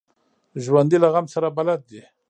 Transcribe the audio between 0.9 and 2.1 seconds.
له غم سره بلد دي